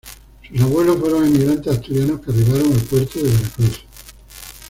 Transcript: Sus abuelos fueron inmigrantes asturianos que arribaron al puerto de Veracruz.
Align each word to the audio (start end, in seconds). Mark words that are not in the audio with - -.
Sus 0.49 0.59
abuelos 0.59 0.97
fueron 0.99 1.27
inmigrantes 1.27 1.71
asturianos 1.77 2.21
que 2.21 2.31
arribaron 2.31 2.73
al 2.73 2.79
puerto 2.79 3.19
de 3.19 3.25
Veracruz. 3.29 3.81